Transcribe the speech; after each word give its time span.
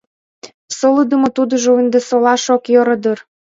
Солыдымо 0.77 1.29
тудыжо 1.37 1.71
ынде 1.81 1.99
солаш 2.09 2.43
ок 2.55 2.63
йӧрӧ 2.73 2.95
дыр. 3.03 3.19